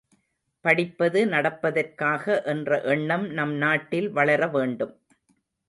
[0.65, 4.95] படிப்பது நடப்பதற்காக என்ற எண்ணம் நம் நாட்டில் வளர வேண்டும்!